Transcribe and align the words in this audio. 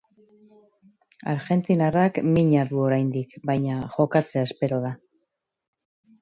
Argentinarrak 1.33 2.17
mina 2.29 2.63
du 2.71 2.79
oraindik, 2.85 3.37
baina 3.51 3.77
jokatzea 3.99 4.47
espero 4.49 4.81
da. 4.89 4.93